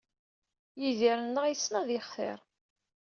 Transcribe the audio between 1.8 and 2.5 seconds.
ad yextir.